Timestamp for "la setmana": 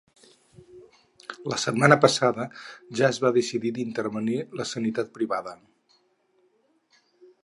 1.51-1.97